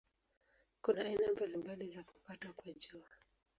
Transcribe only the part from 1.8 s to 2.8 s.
za kupatwa kwa